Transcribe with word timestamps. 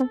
En 0.00 0.06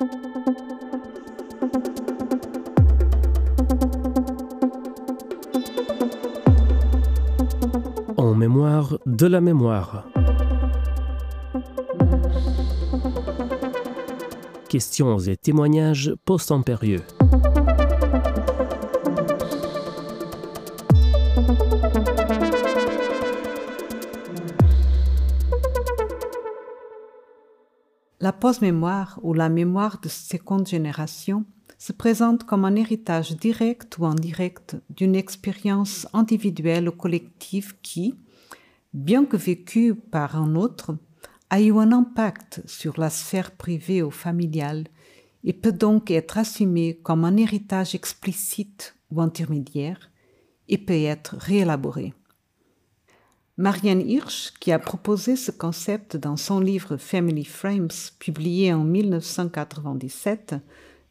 mémoire 8.36 9.00
de 9.08 9.26
la 9.26 9.42
mémoire. 9.42 10.08
Questions 14.68 15.18
et 15.18 15.38
témoignages 15.38 16.14
post-impérieux. 16.24 17.02
La 28.30 28.34
post-mémoire 28.34 29.20
ou 29.24 29.34
la 29.34 29.50
mémoire 29.50 30.00
de 30.02 30.08
seconde 30.08 30.68
génération 30.68 31.46
se 31.80 31.94
présente 31.94 32.44
comme 32.44 32.64
un 32.64 32.76
héritage 32.76 33.36
direct 33.36 33.98
ou 33.98 34.06
indirect 34.06 34.76
d'une 34.92 35.16
expérience 35.16 36.08
individuelle 36.14 36.90
ou 36.90 36.92
collective 36.92 37.78
qui, 37.82 38.14
bien 38.94 39.26
que 39.26 39.36
vécue 39.36 39.96
par 39.96 40.36
un 40.36 40.54
autre, 40.54 40.96
a 41.50 41.60
eu 41.60 41.76
un 41.76 41.92
impact 41.92 42.62
sur 42.68 43.00
la 43.00 43.10
sphère 43.10 43.50
privée 43.50 44.04
ou 44.04 44.12
familiale 44.12 44.86
et 45.44 45.52
peut 45.52 45.72
donc 45.72 46.12
être 46.12 46.38
assumée 46.38 47.00
comme 47.02 47.26
un 47.26 47.36
héritage 47.36 47.96
explicite 47.96 48.96
ou 49.10 49.22
intermédiaire 49.22 50.12
et 50.68 50.78
peut 50.78 50.94
être 50.94 51.36
réélaboré. 51.36 52.14
Marianne 53.60 54.10
Hirsch, 54.10 54.54
qui 54.62 54.72
a 54.72 54.80
proposé 54.80 55.36
ce 55.36 55.52
concept 55.52 56.16
dans 56.16 56.38
son 56.38 56.62
livre 56.62 56.96
Family 56.96 57.44
Frames, 57.44 57.90
publié 58.18 58.74
en 58.74 58.86
1997, 58.86 60.56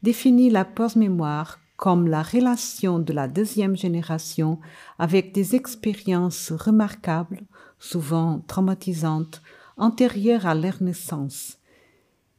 définit 0.03 0.49
la 0.49 0.65
post-mémoire 0.65 1.59
comme 1.77 2.09
la 2.09 2.23
relation 2.23 3.01
de 3.01 3.13
la 3.13 3.29
deuxième 3.29 3.77
génération 3.77 4.61
avec 4.99 5.35
des 5.35 5.57
expériences 5.57 6.51
remarquables, 6.53 7.43
souvent 7.79 8.43
traumatisantes, 8.47 9.43
antérieures 9.77 10.47
à 10.47 10.55
leur 10.55 10.83
naissance, 10.83 11.59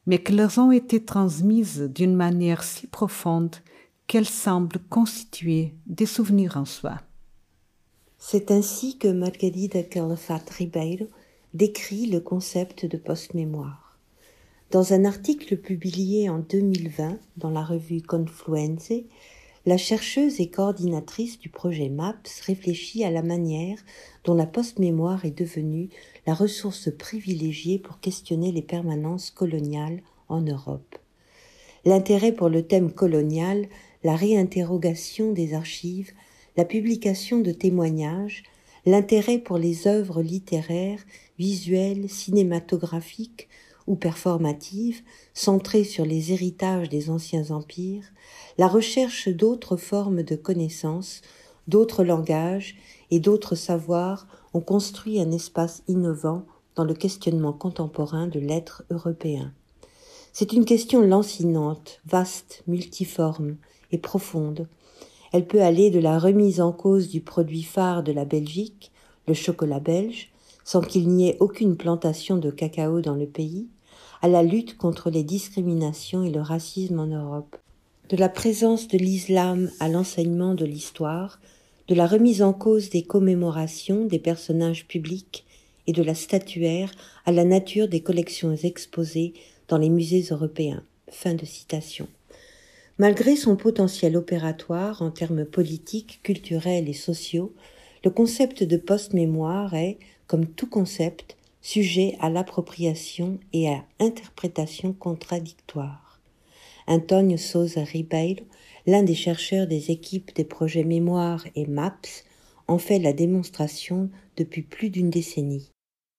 mais 0.08 0.18
que 0.18 0.34
leur 0.34 0.58
ont 0.58 0.72
été 0.72 1.06
transmises 1.06 1.88
d'une 1.94 2.16
manière 2.16 2.64
si 2.64 2.88
profonde 2.88 3.58
qu'elles 4.08 4.26
semblent 4.26 4.80
constituer 4.90 5.76
des 5.86 6.08
souvenirs 6.08 6.58
en 6.58 6.66
soi. 6.66 6.98
C'est 8.22 8.52
ainsi 8.52 8.98
que 8.98 9.08
Margarida 9.08 9.82
Calafat 9.82 10.44
Ribeiro 10.58 11.08
décrit 11.54 12.06
le 12.06 12.20
concept 12.20 12.86
de 12.86 12.98
post-mémoire. 12.98 13.98
Dans 14.72 14.92
un 14.92 15.06
article 15.06 15.56
publié 15.56 16.30
en 16.30 16.40
2020 16.40 17.18
dans 17.38 17.50
la 17.50 17.64
revue 17.64 18.02
Confluence, 18.02 18.92
la 19.66 19.78
chercheuse 19.78 20.42
et 20.42 20.50
coordinatrice 20.50 21.40
du 21.40 21.48
projet 21.48 21.88
MAPS 21.88 22.42
réfléchit 22.42 23.06
à 23.06 23.10
la 23.10 23.24
manière 23.24 23.80
dont 24.26 24.36
la 24.36 24.46
post-mémoire 24.46 25.24
est 25.24 25.40
devenue 25.40 25.88
la 26.28 26.34
ressource 26.34 26.90
privilégiée 26.96 27.80
pour 27.80 28.02
questionner 28.02 28.52
les 28.52 28.62
permanences 28.62 29.32
coloniales 29.32 30.02
en 30.28 30.42
Europe. 30.42 30.98
L'intérêt 31.86 32.34
pour 32.34 32.50
le 32.50 32.64
thème 32.64 32.92
colonial, 32.92 33.70
la 34.04 34.18
réinterrogation 34.18 35.32
des 35.32 35.54
archives, 35.54 36.12
la 36.58 36.66
publication 36.66 37.40
de 37.40 37.52
témoignages, 37.52 38.44
l'intérêt 38.86 39.40
pour 39.40 39.58
les 39.58 39.88
œuvres 39.88 40.22
littéraires, 40.22 41.04
visuelles, 41.38 42.10
cinématographiques 42.10 43.48
ou 43.88 43.96
performatives, 43.96 45.02
centrées 45.34 45.84
sur 45.84 46.06
les 46.06 46.32
héritages 46.32 46.90
des 46.90 47.10
anciens 47.10 47.52
empires, 47.52 48.12
la 48.58 48.68
recherche 48.68 49.30
d'autres 49.30 49.78
formes 49.78 50.24
de 50.24 50.36
connaissances, 50.36 51.22
d'autres 51.68 52.04
langages 52.04 52.76
et 53.12 53.20
d'autres 53.20 53.56
savoirs 53.56 54.28
ont 54.54 54.62
construit 54.62 55.20
un 55.20 55.32
espace 55.32 55.84
innovant 55.88 56.46
dans 56.76 56.84
le 56.84 56.94
questionnement 56.94 57.54
contemporain 57.54 58.28
de 58.28 58.40
l'être 58.40 58.84
européen. 58.90 59.54
C'est 60.34 60.54
une 60.54 60.66
question 60.66 61.02
lancinante, 61.02 62.02
vaste, 62.06 62.64
multiforme 62.68 63.58
et 63.92 63.98
profonde, 63.98 64.68
elle 65.32 65.46
peut 65.46 65.62
aller 65.62 65.92
de 65.92 66.00
la 66.00 66.18
remise 66.18 66.62
en 66.62 66.72
cause 66.72 67.10
du 67.10 67.22
produit 67.22 67.64
phare 67.64 68.04
de 68.04 68.12
la 68.12 68.26
Belgique, 68.26 68.92
le 69.28 69.34
chocolat 69.34 69.80
belge, 69.80 70.32
sans 70.64 70.82
qu'il 70.82 71.10
n'y 71.10 71.30
ait 71.30 71.38
aucune 71.40 71.78
plantation 71.78 72.38
de 72.38 72.52
cacao 72.52 73.02
dans 73.02 73.16
le 73.16 73.26
pays, 73.26 73.68
à 74.22 74.28
la 74.28 74.44
lutte 74.44 74.78
contre 74.78 75.10
les 75.10 75.24
discriminations 75.24 76.24
et 76.24 76.32
le 76.32 76.42
racisme 76.42 77.00
en 77.00 77.08
Europe. 77.08 77.58
De 78.10 78.18
la 78.18 78.30
présence 78.30 78.88
de 78.88 78.98
l'islam 78.98 79.70
à 79.80 79.88
l'enseignement 79.88 80.56
de 80.56 80.66
l'histoire, 80.66 81.40
de 81.88 81.96
la 81.96 82.06
remise 82.06 82.42
en 82.42 82.54
cause 82.54 82.90
des 82.90 83.04
commémorations 83.04 84.06
des 84.06 84.20
personnages 84.20 84.88
publics 84.88 85.46
et 85.88 85.94
de 85.94 86.04
la 86.04 86.14
statuaire 86.14 86.92
à 87.26 87.32
la 87.32 87.46
nature 87.46 87.88
des 87.88 88.02
collections 88.02 88.56
exposées 88.56 89.34
dans 89.68 89.78
les 89.78 89.90
musées 89.90 90.26
européens. 90.30 90.84
Fin 91.10 91.34
de 91.34 91.46
citation. 91.46 92.08
Malgré 93.00 93.38
son 93.38 93.56
potentiel 93.56 94.18
opératoire 94.18 95.02
en 95.02 95.10
termes 95.10 95.46
politiques, 95.46 96.20
culturels 96.22 96.90
et 96.90 96.94
sociaux, 96.94 97.54
le 98.04 98.12
concept 98.12 98.62
de 98.62 98.76
post-mémoire 98.76 99.74
est, 99.74 100.00
comme 100.28 100.46
tout 100.46 100.68
concept, 100.68 101.38
sujet 101.62 102.18
à 102.20 102.30
l'appropriation 102.30 103.40
et 103.54 103.70
à 103.70 103.86
interprétation 104.02 104.92
contradictoire. 104.92 106.20
Antonio 106.88 107.38
Souza 107.38 107.86
Ribeiro, 107.86 108.42
l'un 108.86 109.04
des 109.04 109.16
chercheurs 109.16 109.68
des 109.68 109.92
équipes 109.92 110.36
des 110.36 110.44
projets 110.44 110.84
Mémoire 110.84 111.46
et 111.56 111.68
MAPS, 111.68 112.26
en 112.68 112.80
fait 112.80 113.00
la 113.00 113.14
démonstration 113.14 114.10
depuis 114.36 114.62
plus 114.62 114.90
d'une 114.90 115.10
décennie. 115.10 115.70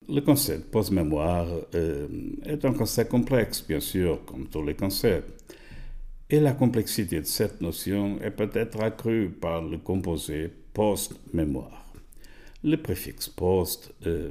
Le 0.09 0.21
concept 0.21 0.71
post-mémoire 0.71 1.47
euh, 1.75 2.09
est 2.47 2.65
un 2.65 2.73
concept 2.73 3.11
complexe, 3.11 3.63
bien 3.69 3.81
sûr, 3.81 4.25
comme 4.25 4.49
tous 4.49 4.63
les 4.63 4.75
concepts. 4.75 5.31
Et 6.33 6.39
la 6.39 6.53
complexité 6.53 7.21
de 7.21 7.27
cette 7.27 7.61
notion 7.61 8.21
est 8.23 8.31
peut-être 8.31 8.81
accrue 8.81 9.31
par 9.31 9.63
le 9.63 9.79
composé 9.79 10.49
post-mémoire. 10.73 11.93
Le 12.63 12.77
préfixe 12.77 13.29
post 13.29 13.93
euh, 14.07 14.31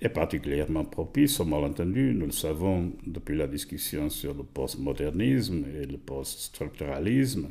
est 0.00 0.10
particulièrement 0.10 0.84
propice 0.84 1.40
au 1.40 1.44
malentendu, 1.44 2.14
nous 2.14 2.26
le 2.26 2.32
savons 2.32 2.92
depuis 3.04 3.36
la 3.36 3.48
discussion 3.48 4.08
sur 4.10 4.32
le 4.32 4.44
postmodernisme 4.44 5.64
et 5.74 5.86
le 5.86 5.98
poststructuralisme, 5.98 7.48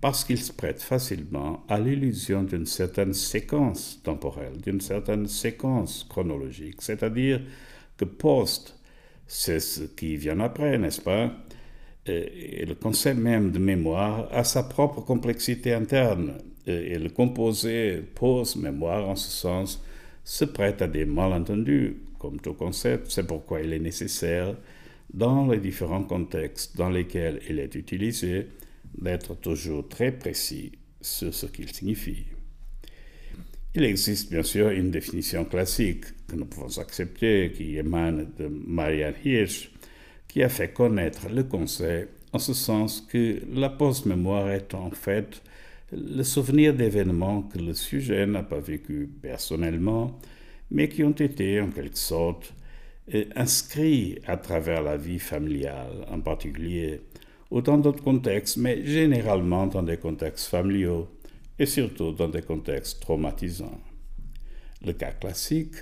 parce 0.00 0.22
qu'il 0.22 0.38
se 0.38 0.52
prête 0.52 0.80
facilement 0.80 1.64
à 1.68 1.80
l'illusion 1.80 2.44
d'une 2.44 2.66
certaine 2.66 3.14
séquence 3.14 4.00
temporelle, 4.04 4.58
d'une 4.62 4.80
certaine 4.80 5.26
séquence 5.26 6.06
chronologique, 6.08 6.82
c'est-à-dire 6.82 7.40
que 7.96 8.04
post, 8.04 8.78
c'est 9.26 9.58
ce 9.58 9.82
qui 9.82 10.16
vient 10.16 10.38
après, 10.38 10.78
n'est-ce 10.78 11.00
pas? 11.00 11.32
Et 12.06 12.64
le 12.66 12.74
concept 12.74 13.18
même 13.18 13.50
de 13.50 13.58
mémoire 13.58 14.28
a 14.32 14.44
sa 14.44 14.62
propre 14.62 15.00
complexité 15.00 15.72
interne. 15.72 16.34
Et 16.66 16.98
le 16.98 17.10
composé 17.10 18.02
pose-mémoire, 18.14 19.08
en 19.08 19.16
ce 19.16 19.30
sens, 19.30 19.82
se 20.24 20.44
prête 20.44 20.80
à 20.80 20.86
des 20.86 21.04
malentendus, 21.04 21.96
comme 22.18 22.40
tout 22.40 22.54
concept. 22.54 23.10
C'est 23.10 23.26
pourquoi 23.26 23.60
il 23.60 23.72
est 23.72 23.78
nécessaire, 23.78 24.56
dans 25.12 25.46
les 25.46 25.58
différents 25.58 26.04
contextes 26.04 26.76
dans 26.76 26.90
lesquels 26.90 27.40
il 27.48 27.58
est 27.58 27.74
utilisé, 27.74 28.46
d'être 28.96 29.34
toujours 29.40 29.88
très 29.88 30.12
précis 30.12 30.72
sur 31.00 31.34
ce 31.34 31.46
qu'il 31.46 31.70
signifie. 31.72 32.24
Il 33.74 33.84
existe 33.84 34.30
bien 34.30 34.42
sûr 34.44 34.70
une 34.70 34.90
définition 34.90 35.44
classique 35.44 36.04
que 36.28 36.36
nous 36.36 36.46
pouvons 36.46 36.78
accepter, 36.78 37.52
qui 37.54 37.76
émane 37.76 38.32
de 38.38 38.46
Marianne 38.46 39.16
Hirsch, 39.24 39.70
qui 40.34 40.42
a 40.42 40.48
fait 40.48 40.72
connaître 40.72 41.28
le 41.32 41.44
concept 41.44 42.10
en 42.32 42.40
ce 42.40 42.54
sens 42.54 43.00
que 43.00 43.40
la 43.54 43.70
post-mémoire 43.70 44.50
est 44.50 44.74
en 44.74 44.90
fait 44.90 45.40
le 45.92 46.24
souvenir 46.24 46.74
d'événements 46.74 47.42
que 47.42 47.58
le 47.58 47.72
sujet 47.72 48.26
n'a 48.26 48.42
pas 48.42 48.58
vécu 48.58 49.08
personnellement, 49.22 50.18
mais 50.72 50.88
qui 50.88 51.04
ont 51.04 51.12
été 51.12 51.60
en 51.60 51.70
quelque 51.70 51.96
sorte 51.96 52.52
inscrits 53.36 54.18
à 54.26 54.36
travers 54.36 54.82
la 54.82 54.96
vie 54.96 55.20
familiale 55.20 56.04
en 56.10 56.18
particulier, 56.18 57.02
ou 57.52 57.60
dans 57.60 57.78
d'autres 57.78 58.02
contextes, 58.02 58.56
mais 58.56 58.84
généralement 58.84 59.68
dans 59.68 59.84
des 59.84 59.98
contextes 59.98 60.48
familiaux 60.48 61.06
et 61.60 61.66
surtout 61.66 62.10
dans 62.10 62.28
des 62.28 62.42
contextes 62.42 62.98
traumatisants. 63.00 63.80
Le 64.84 64.94
cas 64.94 65.12
classique 65.12 65.76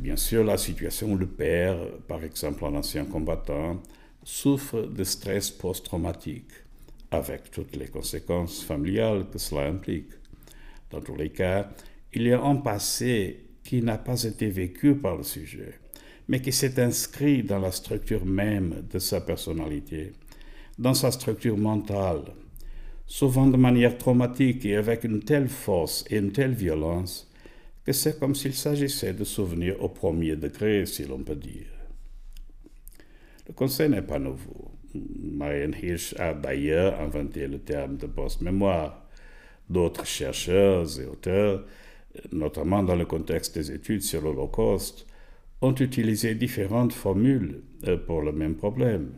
bien 0.00 0.16
sûr, 0.16 0.44
la 0.44 0.58
situation 0.58 1.12
où 1.12 1.16
le 1.16 1.26
père, 1.26 1.76
par 2.08 2.22
exemple 2.24 2.64
un 2.64 2.74
ancien 2.74 3.04
combattant, 3.04 3.82
souffre 4.22 4.82
de 4.82 5.04
stress 5.04 5.50
post-traumatique, 5.50 6.52
avec 7.10 7.50
toutes 7.50 7.76
les 7.76 7.88
conséquences 7.88 8.62
familiales 8.62 9.26
que 9.30 9.38
cela 9.38 9.66
implique. 9.66 10.10
Dans 10.90 11.00
tous 11.00 11.16
les 11.16 11.30
cas, 11.30 11.70
il 12.12 12.22
y 12.22 12.32
a 12.32 12.42
un 12.42 12.56
passé 12.56 13.44
qui 13.62 13.82
n'a 13.82 13.98
pas 13.98 14.22
été 14.22 14.48
vécu 14.48 14.94
par 14.94 15.16
le 15.16 15.22
sujet, 15.22 15.78
mais 16.28 16.40
qui 16.40 16.52
s'est 16.52 16.80
inscrit 16.80 17.42
dans 17.42 17.58
la 17.58 17.72
structure 17.72 18.24
même 18.24 18.84
de 18.90 18.98
sa 18.98 19.20
personnalité, 19.20 20.12
dans 20.78 20.94
sa 20.94 21.10
structure 21.10 21.56
mentale, 21.56 22.22
souvent 23.06 23.46
de 23.46 23.56
manière 23.56 23.98
traumatique 23.98 24.64
et 24.64 24.76
avec 24.76 25.04
une 25.04 25.20
telle 25.20 25.48
force 25.48 26.04
et 26.10 26.16
une 26.16 26.32
telle 26.32 26.54
violence 26.54 27.30
que 27.84 27.92
c'est 27.92 28.18
comme 28.18 28.34
s'il 28.34 28.54
s'agissait 28.54 29.12
de 29.12 29.24
souvenirs 29.24 29.82
au 29.82 29.88
premier 29.88 30.36
degré, 30.36 30.86
si 30.86 31.04
l'on 31.04 31.22
peut 31.22 31.36
dire. 31.36 31.66
Le 33.46 33.52
conseil 33.52 33.90
n'est 33.90 34.02
pas 34.02 34.18
nouveau. 34.18 34.72
Marianne 34.94 35.74
Hirsch 35.82 36.14
a 36.18 36.32
d'ailleurs 36.34 37.00
inventé 37.00 37.46
le 37.46 37.58
terme 37.58 37.96
de 37.96 38.06
post-mémoire. 38.06 39.06
D'autres 39.68 40.06
chercheurs 40.06 41.00
et 41.00 41.06
auteurs, 41.06 41.64
notamment 42.32 42.82
dans 42.82 42.96
le 42.96 43.06
contexte 43.06 43.54
des 43.54 43.72
études 43.72 44.02
sur 44.02 44.22
l'Holocauste, 44.22 45.06
ont 45.60 45.74
utilisé 45.74 46.34
différentes 46.34 46.92
formules 46.92 47.62
euh, 47.86 47.96
pour 47.96 48.22
le 48.22 48.32
même 48.32 48.54
problème. 48.54 49.12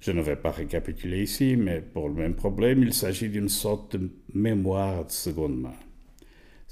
Je 0.00 0.12
ne 0.12 0.20
vais 0.20 0.36
pas 0.36 0.50
récapituler 0.50 1.22
ici, 1.22 1.56
mais 1.56 1.80
pour 1.80 2.08
le 2.08 2.14
même 2.14 2.34
problème, 2.34 2.82
il 2.82 2.92
s'agit 2.92 3.30
d'une 3.30 3.48
sorte 3.48 3.96
de 3.96 4.10
mémoire 4.34 5.06
de 5.06 5.10
seconde 5.10 5.58
main, 5.58 5.74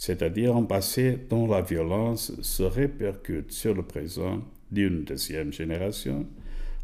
c'est-à-dire 0.04 0.56
un 0.56 0.64
passé 0.64 1.16
dont 1.30 1.46
la 1.46 1.60
violence 1.60 2.32
se 2.42 2.64
répercute 2.64 3.52
sur 3.52 3.72
le 3.72 3.84
présent 3.84 4.40
d'une 4.72 5.04
deuxième 5.04 5.52
génération 5.52 6.26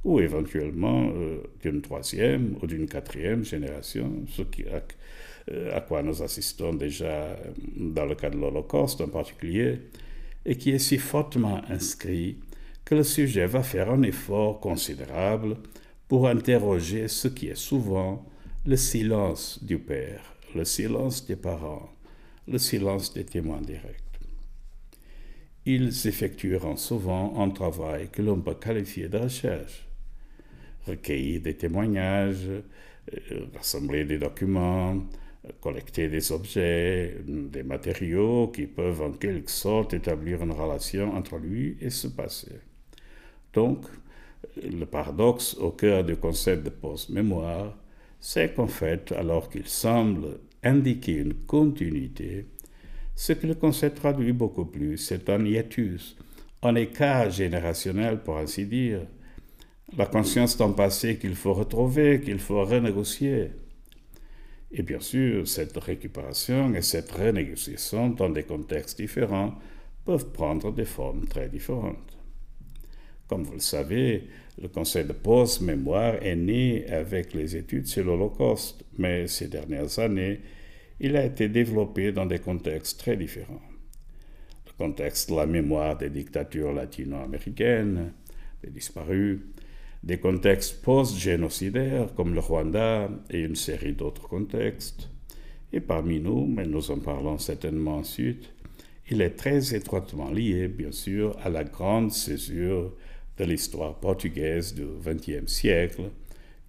ou 0.04 0.20
éventuellement 0.20 1.10
euh, 1.10 1.38
d'une 1.60 1.82
troisième 1.82 2.54
ou 2.62 2.68
d'une 2.68 2.86
quatrième 2.86 3.42
génération, 3.44 4.08
ce 4.28 4.42
euh, 5.50 5.76
à 5.76 5.80
quoi 5.80 6.04
nous 6.04 6.22
assistons 6.22 6.74
déjà 6.74 7.36
dans 7.76 8.04
le 8.04 8.14
cas 8.14 8.30
de 8.30 8.36
l'Holocauste 8.36 9.00
en 9.00 9.08
particulier, 9.08 9.80
et 10.46 10.54
qui 10.54 10.70
est 10.70 10.78
si 10.78 10.96
fortement 10.96 11.60
inscrit 11.68 12.36
que 12.84 12.94
le 12.94 13.02
sujet 13.02 13.46
va 13.46 13.64
faire 13.64 13.90
un 13.90 14.02
effort 14.02 14.60
considérable 14.60 15.56
pour 16.06 16.28
interroger 16.28 17.08
ce 17.08 17.26
qui 17.26 17.48
est 17.48 17.58
souvent 17.58 18.24
le 18.64 18.76
silence 18.76 19.58
du 19.60 19.78
père, 19.78 20.22
le 20.54 20.64
silence 20.64 21.26
des 21.26 21.34
parents, 21.34 21.97
le 22.48 22.58
silence 22.58 23.12
des 23.12 23.24
témoins 23.24 23.60
directs. 23.60 24.02
Ils 25.66 26.06
effectueront 26.06 26.76
souvent 26.76 27.38
un 27.42 27.50
travail 27.50 28.08
que 28.10 28.22
l'on 28.22 28.40
peut 28.40 28.54
qualifier 28.54 29.08
de 29.08 29.18
recherche. 29.18 29.86
Recueillir 30.86 31.42
des 31.42 31.54
témoignages, 31.54 32.48
euh, 32.48 33.46
rassembler 33.54 34.04
des 34.06 34.18
documents, 34.18 34.96
collecter 35.60 36.08
des 36.08 36.32
objets, 36.32 37.16
des 37.26 37.62
matériaux 37.62 38.48
qui 38.48 38.66
peuvent 38.66 39.02
en 39.02 39.12
quelque 39.12 39.50
sorte 39.50 39.92
établir 39.92 40.42
une 40.42 40.52
relation 40.52 41.14
entre 41.14 41.36
lui 41.36 41.76
et 41.80 41.90
ce 41.90 42.08
passé. 42.08 42.52
Donc, 43.52 43.84
le 44.62 44.84
paradoxe 44.86 45.54
au 45.54 45.70
cœur 45.70 46.04
du 46.04 46.16
concept 46.16 46.64
de 46.64 46.70
post-mémoire, 46.70 47.76
c'est 48.20 48.54
qu'en 48.54 48.66
fait, 48.66 49.12
alors 49.12 49.48
qu'il 49.48 49.66
semble 49.66 50.38
indiquer 50.62 51.16
une 51.16 51.34
continuité, 51.34 52.46
ce 53.14 53.32
que 53.32 53.46
le 53.46 53.54
concept 53.54 53.96
traduit 53.96 54.32
beaucoup 54.32 54.64
plus, 54.64 54.96
c'est 54.96 55.28
un 55.28 55.44
hiatus, 55.44 56.16
un 56.62 56.74
écart 56.74 57.30
générationnel 57.30 58.22
pour 58.22 58.38
ainsi 58.38 58.66
dire, 58.66 59.00
la 59.96 60.06
conscience 60.06 60.56
d'un 60.56 60.72
passé 60.72 61.18
qu'il 61.18 61.34
faut 61.34 61.54
retrouver, 61.54 62.20
qu'il 62.20 62.38
faut 62.38 62.64
renégocier. 62.64 63.50
Et 64.70 64.82
bien 64.82 65.00
sûr, 65.00 65.48
cette 65.48 65.76
récupération 65.78 66.74
et 66.74 66.82
cette 66.82 67.10
renégociation 67.10 68.10
dans 68.10 68.28
des 68.28 68.42
contextes 68.42 69.00
différents 69.00 69.54
peuvent 70.04 70.30
prendre 70.30 70.72
des 70.72 70.84
formes 70.84 71.26
très 71.26 71.48
différentes. 71.48 72.17
Comme 73.28 73.44
vous 73.44 73.54
le 73.54 73.60
savez, 73.60 74.24
le 74.60 74.68
concept 74.68 75.08
de 75.08 75.12
post-mémoire 75.12 76.14
est 76.22 76.34
né 76.34 76.86
avec 76.88 77.34
les 77.34 77.56
études 77.56 77.86
sur 77.86 78.04
l'Holocauste, 78.04 78.84
mais 78.96 79.26
ces 79.28 79.48
dernières 79.48 79.98
années, 79.98 80.40
il 80.98 81.14
a 81.16 81.24
été 81.24 81.48
développé 81.48 82.10
dans 82.10 82.26
des 82.26 82.38
contextes 82.38 82.98
très 82.98 83.16
différents. 83.16 83.62
Le 84.66 84.72
contexte 84.86 85.30
de 85.30 85.36
la 85.36 85.46
mémoire 85.46 85.96
des 85.96 86.10
dictatures 86.10 86.72
latino-américaines, 86.72 88.12
des 88.64 88.70
disparus, 88.70 89.40
des 90.02 90.18
contextes 90.18 90.82
post-génocidaires 90.82 92.14
comme 92.14 92.34
le 92.34 92.40
Rwanda 92.40 93.10
et 93.30 93.40
une 93.40 93.56
série 93.56 93.92
d'autres 93.92 94.26
contextes. 94.26 95.10
Et 95.72 95.80
parmi 95.80 96.18
nous, 96.18 96.46
mais 96.46 96.66
nous 96.66 96.90
en 96.90 96.98
parlons 96.98 97.38
certainement 97.38 97.96
ensuite, 97.98 98.50
il 99.10 99.22
est 99.22 99.36
très 99.36 99.74
étroitement 99.74 100.30
lié, 100.30 100.68
bien 100.68 100.92
sûr, 100.92 101.36
à 101.42 101.48
la 101.48 101.64
grande 101.64 102.12
césure 102.12 102.92
de 103.38 103.44
l'histoire 103.44 103.94
portugaise 103.94 104.74
du 104.74 104.84
XXe 105.04 105.50
siècle, 105.50 106.10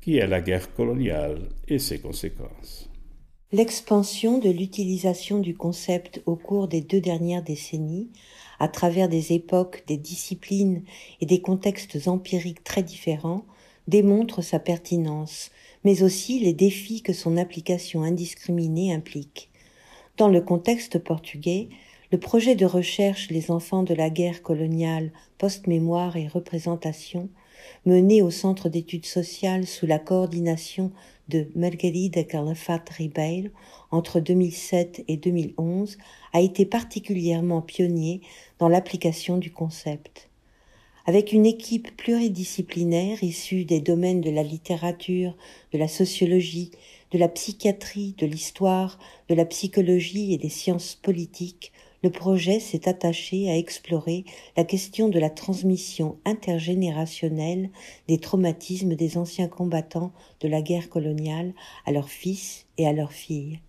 qui 0.01 0.17
est 0.17 0.27
la 0.27 0.41
guerre 0.41 0.73
coloniale 0.73 1.49
et 1.67 1.79
ses 1.79 1.99
conséquences. 1.99 2.89
L'expansion 3.51 4.37
de 4.37 4.49
l'utilisation 4.49 5.39
du 5.39 5.57
concept 5.57 6.21
au 6.25 6.35
cours 6.35 6.67
des 6.67 6.81
deux 6.81 7.01
dernières 7.01 7.43
décennies 7.43 8.09
à 8.59 8.67
travers 8.67 9.09
des 9.09 9.33
époques, 9.33 9.83
des 9.87 9.97
disciplines 9.97 10.83
et 11.21 11.25
des 11.25 11.41
contextes 11.41 12.07
empiriques 12.07 12.63
très 12.63 12.83
différents, 12.83 13.45
démontre 13.87 14.43
sa 14.43 14.59
pertinence, 14.59 15.49
mais 15.83 16.03
aussi 16.03 16.39
les 16.39 16.53
défis 16.53 17.01
que 17.01 17.13
son 17.13 17.37
application 17.37 18.03
indiscriminée 18.03 18.93
implique. 18.93 19.49
Dans 20.17 20.27
le 20.27 20.41
contexte 20.41 20.99
portugais, 20.99 21.69
le 22.11 22.17
projet 22.17 22.55
de 22.55 22.65
recherche 22.65 23.29
Les 23.29 23.51
enfants 23.51 23.83
de 23.83 23.93
la 23.93 24.09
guerre 24.09 24.41
coloniale, 24.41 25.11
post-mémoire 25.37 26.17
et 26.17 26.27
représentation, 26.27 27.29
mené 27.85 28.23
au 28.23 28.31
Centre 28.31 28.67
d'études 28.67 29.05
sociales 29.05 29.67
sous 29.67 29.85
la 29.85 29.99
coordination 29.99 30.91
de 31.27 31.47
Margarida 31.55 32.23
Calafat 32.23 32.83
Ribeiro 32.97 33.49
entre 33.91 34.19
2007 34.19 35.03
et 35.07 35.17
2011 35.17 35.97
a 36.33 36.41
été 36.41 36.65
particulièrement 36.65 37.61
pionnier 37.61 38.21
dans 38.57 38.69
l'application 38.69 39.37
du 39.37 39.51
concept. 39.51 40.29
Avec 41.05 41.31
une 41.31 41.45
équipe 41.45 41.95
pluridisciplinaire 41.95 43.23
issue 43.23 43.65
des 43.65 43.81
domaines 43.81 44.21
de 44.21 44.31
la 44.31 44.43
littérature, 44.43 45.35
de 45.73 45.77
la 45.77 45.87
sociologie, 45.87 46.71
de 47.11 47.19
la 47.19 47.29
psychiatrie, 47.29 48.15
de 48.17 48.25
l'histoire, 48.25 48.99
de 49.27 49.35
la 49.35 49.45
psychologie 49.45 50.33
et 50.33 50.37
des 50.37 50.49
sciences 50.49 50.95
politiques, 50.95 51.71
le 52.01 52.09
projet 52.09 52.59
s'est 52.59 52.87
attaché 52.87 53.49
à 53.49 53.57
explorer 53.57 54.23
la 54.55 54.63
question 54.63 55.09
de 55.09 55.19
la 55.19 55.29
transmission 55.29 56.17
intergénérationnelle 56.25 57.69
des 58.07 58.19
traumatismes 58.19 58.95
des 58.95 59.17
anciens 59.17 59.47
combattants 59.47 60.13
de 60.39 60.47
la 60.47 60.61
guerre 60.61 60.89
coloniale 60.89 61.53
à 61.85 61.91
leurs 61.91 62.09
fils 62.09 62.65
et 62.77 62.87
à 62.87 62.93
leurs 62.93 63.11
filles. 63.11 63.59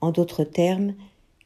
En 0.00 0.10
d'autres 0.10 0.44
termes, 0.44 0.94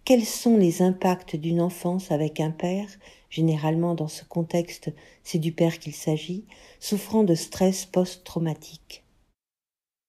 quels 0.05 0.25
sont 0.25 0.57
les 0.57 0.83
impacts 0.83 1.37
d'une 1.37 1.61
enfance 1.61 2.11
avec 2.11 2.41
un 2.41 2.51
père, 2.51 2.89
généralement 3.29 3.95
dans 3.95 4.09
ce 4.09 4.25
contexte 4.25 4.93
c'est 5.23 5.39
du 5.39 5.53
père 5.53 5.79
qu'il 5.79 5.95
s'agit, 5.95 6.45
souffrant 6.81 7.25
de 7.25 7.35
stress 7.35 7.87
post-traumatique. 7.87 9.05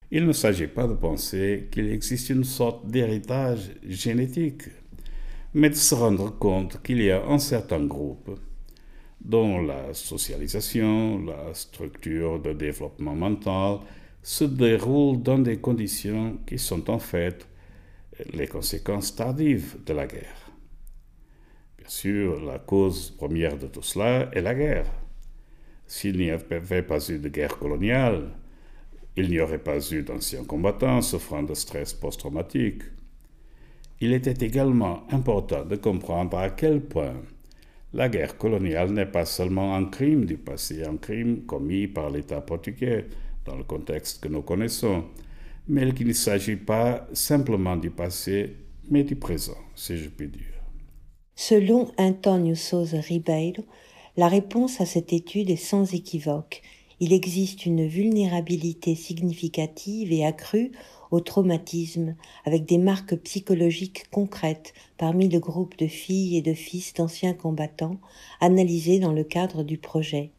Il 0.10 0.26
ne 0.26 0.32
s'agit 0.32 0.68
pas 0.68 0.88
de 0.88 0.94
penser 0.94 1.68
qu'il 1.72 1.92
existe 1.92 2.30
une 2.30 2.46
sorte 2.46 2.88
d'héritage 2.88 3.72
génétique 3.84 4.70
mais 5.58 5.72
de 5.72 5.76
se 5.76 5.96
rendre 5.96 6.38
compte 6.38 6.84
qu'il 6.84 7.02
y 7.02 7.10
a 7.10 7.26
un 7.26 7.40
certain 7.40 7.84
groupe 7.84 8.40
dont 9.20 9.60
la 9.60 9.92
socialisation, 9.96 11.26
la 11.26 11.52
structure 11.56 12.40
de 12.40 12.54
développement 12.54 13.16
mental 13.16 13.80
se 14.22 14.44
déroule 14.44 15.24
dans 15.24 15.40
des 15.40 15.58
conditions 15.58 16.38
qui 16.46 16.60
sont 16.60 16.88
en 16.92 17.00
fait 17.00 17.48
les 18.34 18.48
conséquences 18.48 19.16
tardives 19.16 19.78
de 19.84 19.94
la 19.94 20.06
guerre. 20.06 20.52
Bien 21.80 21.90
sûr, 21.90 22.40
la 22.46 22.60
cause 22.60 23.10
première 23.18 23.58
de 23.58 23.66
tout 23.66 23.82
cela 23.82 24.30
est 24.34 24.42
la 24.42 24.54
guerre. 24.54 24.92
S'il 25.88 26.18
n'y 26.18 26.30
avait 26.30 26.84
pas 26.84 27.00
eu 27.10 27.18
de 27.18 27.30
guerre 27.30 27.58
coloniale, 27.58 28.30
il 29.16 29.28
n'y 29.32 29.40
aurait 29.40 29.64
pas 29.64 29.80
eu 29.90 30.04
d'anciens 30.04 30.44
combattants 30.44 31.02
souffrant 31.02 31.42
de 31.42 31.56
stress 31.56 31.96
post-traumatique. 31.96 32.84
Il 34.00 34.14
était 34.14 34.46
également 34.46 35.04
important 35.12 35.66
de 35.66 35.76
comprendre 35.76 36.38
à 36.38 36.52
quel 36.52 36.82
point 36.82 37.16
la 37.94 38.10
guerre 38.10 38.38
coloniale 38.38 38.92
n'est 38.92 39.08
pas 39.08 39.26
seulement 39.26 39.76
un 39.76 39.86
crime 39.86 40.26
du 40.26 40.38
passé, 40.38 40.84
un 40.84 40.98
crime 40.98 41.46
commis 41.46 41.88
par 41.88 42.12
l'État 42.12 42.42
portugais 42.42 43.08
dans 43.46 43.56
le 43.56 43.64
contexte 43.64 44.22
que 44.22 44.28
nous 44.28 44.44
connaissons, 44.44 45.06
mais 45.68 45.92
qu'il 45.94 46.08
ne 46.08 46.14
s'agit 46.14 46.58
pas 46.58 47.08
simplement 47.14 47.76
du 47.76 47.90
passé, 47.90 48.56
au 61.12 61.20
traumatisme, 61.20 62.16
avec 62.46 62.66
des 62.66 62.78
marques 62.78 63.16
psychologiques 63.18 64.06
concrètes 64.12 64.74
parmi 64.98 65.30
le 65.30 65.40
groupe 65.40 65.78
de 65.78 65.88
filles 65.88 66.38
et 66.38 66.42
de 66.42 66.54
fils 66.54 66.94
d'anciens 66.94 67.34
combattants 67.34 68.00
analysés 68.40 69.00
dans 69.00 69.14
le 69.14 69.24
cadre 69.24 69.64
du 69.64 69.78
projet. 69.78 70.32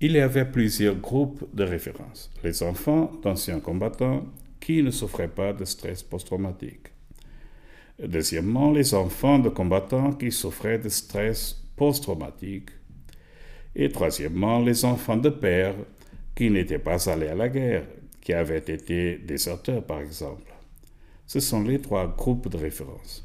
Il 0.00 0.12
y 0.12 0.20
avait 0.20 0.44
plusieurs 0.44 0.96
groupes 0.96 1.44
de 1.54 1.64
référence. 1.64 2.30
Les 2.42 2.62
enfants 2.62 3.10
d'anciens 3.22 3.60
combattants 3.60 4.24
qui 4.60 4.82
ne 4.82 4.90
souffraient 4.90 5.28
pas 5.28 5.52
de 5.52 5.64
stress 5.64 6.02
post-traumatique. 6.02 6.88
Deuxièmement, 8.02 8.72
les 8.72 8.92
enfants 8.94 9.38
de 9.38 9.48
combattants 9.48 10.12
qui 10.12 10.32
souffraient 10.32 10.78
de 10.78 10.88
stress 10.88 11.62
post-traumatique. 11.76 12.70
Et 13.76 13.88
troisièmement, 13.88 14.60
les 14.60 14.84
enfants 14.84 15.16
de 15.16 15.28
pères 15.28 15.76
qui 16.34 16.50
n'étaient 16.50 16.78
pas 16.78 17.08
allés 17.08 17.28
à 17.28 17.34
la 17.34 17.48
guerre, 17.48 17.84
qui 18.24 18.32
avaient 18.32 18.58
été 18.58 19.18
déserteurs 19.18 19.84
par 19.84 20.00
exemple. 20.00 20.52
Ce 21.26 21.40
sont 21.40 21.62
les 21.62 21.80
trois 21.80 22.08
groupes 22.08 22.48
de 22.48 22.56
référence. 22.56 23.24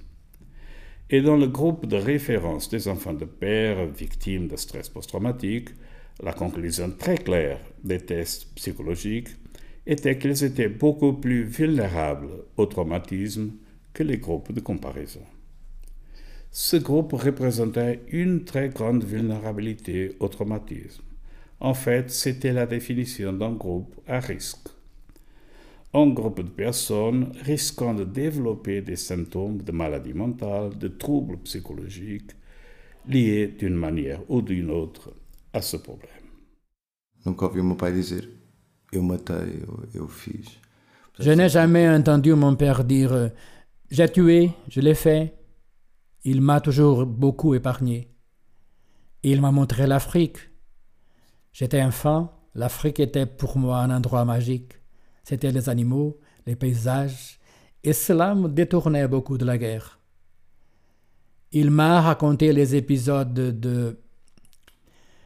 Et 1.10 1.22
dans 1.22 1.38
le 1.38 1.48
groupe 1.48 1.88
de 1.88 1.96
référence 1.96 2.70
des 2.70 2.88
enfants 2.88 3.14
de 3.14 3.26
père 3.26 3.88
victimes 3.88 4.48
de 4.48 4.56
stress 4.56 4.90
post-traumatique, 4.90 5.70
la 6.22 6.34
conclusion 6.34 6.92
très 6.92 7.18
claire 7.18 7.60
des 7.84 8.00
tests 8.00 8.54
psychologiques 8.54 9.30
était 9.88 10.20
qu'ils 10.20 10.44
étaient 10.44 10.70
beaucoup 10.70 11.14
plus 11.14 11.44
vulnérables 11.44 12.30
au 12.58 12.66
traumatisme 12.68 13.54
que 13.94 14.04
les 14.04 14.18
groupes 14.18 14.52
de 14.52 14.60
comparaison. 14.60 15.24
Ce 16.52 16.78
groupe 16.78 17.14
représentait 17.14 18.02
une 18.12 18.44
très 18.44 18.70
grande 18.70 19.04
vulnérabilité 19.04 20.16
au 20.20 20.28
traumatisme. 20.28 21.04
En 21.60 21.74
fait, 21.74 22.10
c'était 22.12 22.54
la 22.54 22.66
définition 22.66 23.34
d'un 23.34 23.54
groupe 23.54 23.96
à 24.08 24.20
risque. 24.20 24.68
Un 25.94 26.08
groupe 26.14 26.42
de 26.42 26.50
personnes 26.50 27.32
risquant 27.42 27.96
de 27.96 28.04
développer 28.04 28.82
des 28.82 28.96
symptômes 28.96 29.62
de 29.62 29.72
maladie 29.72 30.14
mentale, 30.14 30.78
de 30.78 30.88
troubles 30.88 31.38
psychologiques, 31.40 32.32
liés 33.08 33.48
d'une 33.48 33.76
manière 33.76 34.22
ou 34.30 34.42
d'une 34.42 34.70
autre 34.70 35.12
à 35.52 35.62
ce 35.62 35.78
problème. 35.78 36.30
Nunca 37.26 37.48
ouvi 37.48 37.62
meu 37.62 37.76
pai 37.76 37.92
dizer 37.92 38.30
eu 38.94 39.02
matei, 39.02 39.62
eu, 39.94 39.98
eu 39.98 40.08
fiz. 40.08 40.58
Je 41.20 41.32
n'ai 41.32 41.50
jamais 41.50 41.90
entendu 41.90 42.34
mon 42.34 42.56
père 42.56 42.84
dire 42.86 43.32
j'ai 43.92 44.10
tué, 44.10 44.52
je 44.70 44.80
l'ai 44.80 44.96
fait. 44.96 45.36
Il 46.24 46.42
m'a 46.42 46.62
toujours 46.62 47.06
beaucoup 47.06 47.56
épargné. 47.56 48.10
Il 49.24 49.42
m'a 49.42 49.52
montré 49.52 49.86
l'Afrique. 49.86 50.38
J'étais 51.52 51.82
enfant, 51.82 52.32
l'Afrique 52.56 53.00
était 53.02 53.26
pour 53.26 53.58
moi 53.58 53.80
un 53.80 53.90
endroit 53.90 54.24
magique. 54.24 54.79
C'était 55.30 55.52
les 55.52 55.70
animaux, 55.70 56.18
les 56.48 56.56
paysages, 56.56 57.38
et 57.84 57.94
cela 57.94 58.34
me 58.34 58.50
détournait 58.50 59.08
beaucoup 59.08 59.38
de 59.38 59.46
la 59.46 59.60
guerre. 59.60 60.00
Il 61.52 61.70
m'a 61.70 62.02
raconté 62.02 62.52
les 62.52 62.76
épisodes 62.76 63.32
de... 63.32 64.00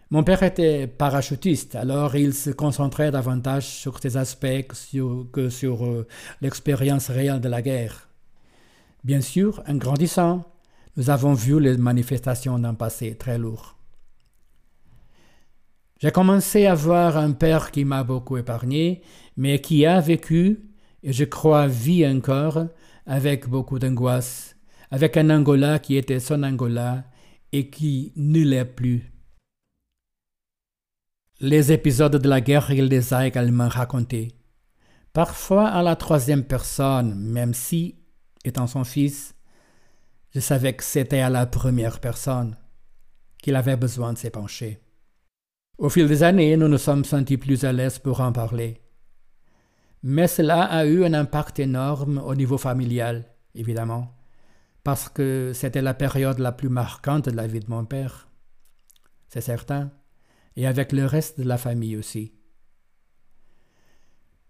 Mon 0.10 0.26
père 0.26 0.44
était 0.44 0.88
parachutiste, 0.88 1.76
alors 1.76 2.18
il 2.18 2.34
se 2.34 2.50
concentrait 2.50 3.12
davantage 3.12 3.66
sur 3.66 3.98
ces 4.00 4.18
aspects 4.18 4.68
que 5.32 5.50
sur, 5.50 5.86
euh, 5.86 6.06
l'expérience 6.42 7.10
réelle 7.10 7.40
de 7.40 7.48
la 7.48 7.62
guerre. 7.62 8.10
Bien 9.06 9.22
sûr, 9.22 9.64
en 9.70 9.76
grandissant, 9.76 10.44
nous 10.98 11.12
avons 11.12 11.34
vu 11.34 11.62
les 11.62 11.78
manifestations 11.78 12.60
d'un 12.60 12.74
passé 12.74 13.16
très 13.16 13.38
lourd. 13.38 13.73
J'ai 16.04 16.12
commencé 16.12 16.66
à 16.66 16.76
voir 16.76 17.16
un 17.16 17.32
père 17.32 17.72
qui 17.72 17.86
m'a 17.86 18.04
beaucoup 18.04 18.36
épargné, 18.36 19.04
mais 19.38 19.62
qui 19.62 19.86
a 19.86 20.02
vécu, 20.02 20.60
et 21.02 21.14
je 21.14 21.24
crois 21.24 21.68
vit 21.68 22.06
encore, 22.06 22.66
avec 23.06 23.48
beaucoup 23.48 23.80
d'angoisse, 23.80 24.58
avec 24.92 25.16
un 25.16 25.30
Angola 25.30 25.80
qui 25.80 25.96
était 25.96 26.20
son 26.20 26.44
Angola 26.44 27.06
et 27.54 27.70
qui 27.70 28.12
ne 28.18 28.42
l'est 28.42 28.66
plus. 28.66 29.14
Les 31.40 31.72
épisodes 31.72 32.18
de 32.18 32.28
la 32.28 32.42
guerre, 32.42 32.72
il 32.72 32.88
les 32.88 33.14
a 33.14 33.26
également 33.26 33.70
racontés. 33.70 34.34
Parfois 35.14 35.70
à 35.70 35.82
la 35.84 35.96
troisième 35.96 36.44
personne, 36.44 37.16
même 37.16 37.54
si, 37.54 37.96
étant 38.44 38.68
son 38.68 38.84
fils, 38.84 39.36
je 40.36 40.42
savais 40.42 40.74
que 40.74 40.84
c'était 40.84 41.22
à 41.22 41.30
la 41.30 41.46
première 41.46 42.02
personne 42.02 42.58
qu'il 43.42 43.56
avait 43.56 43.78
besoin 43.78 44.12
de 44.12 44.18
s'épancher. 44.18 44.83
Au 45.80 45.90
fil 45.90 46.08
des 46.08 46.22
années, 46.22 46.56
nous 46.56 46.68
nous 46.68 46.78
sommes 46.78 47.04
sentis 47.04 47.38
plus 47.38 47.66
à 47.66 47.74
l'aise 47.74 47.98
pour 47.98 48.22
en 48.22 48.32
parler. 48.32 48.80
Mais 50.04 50.28
cela 50.28 50.64
a 50.64 50.86
eu 50.86 51.04
un 51.04 51.14
impact 51.14 51.60
énorme 51.60 52.20
au 52.20 52.36
niveau 52.36 52.60
familial, 52.60 53.26
évidemment, 53.56 54.14
parce 54.84 55.10
que 55.10 55.52
c'était 55.54 55.82
la 55.82 55.96
période 55.96 56.38
la 56.38 56.52
plus 56.52 56.70
marquante 56.70 57.28
de 57.28 57.36
la 57.36 57.48
vie 57.48 57.60
de 57.60 57.70
mon 57.70 57.86
père. 57.86 58.28
C'est 59.30 59.42
certain, 59.42 59.92
et 60.56 60.68
avec 60.68 60.92
le 60.92 61.08
reste 61.08 61.40
de 61.40 61.48
la 61.48 61.58
famille 61.58 61.98
aussi. 61.98 62.34